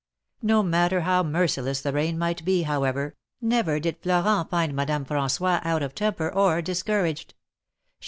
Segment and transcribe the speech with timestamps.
[0.41, 5.61] No matter how merciless the rain might be, however, never did Florent find Madame Fran9ois
[5.63, 7.35] out of temper or discouraged.